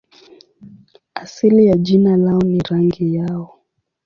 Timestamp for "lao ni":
2.17-2.59